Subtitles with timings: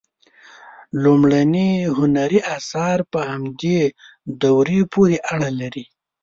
[1.03, 3.79] لومړني هنري آثار په همدې
[4.41, 5.85] دورې پورې اړه لري.